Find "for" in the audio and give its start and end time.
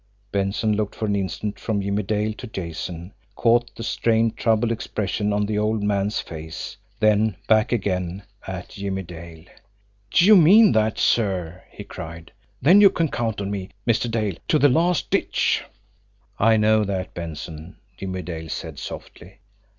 0.95-1.05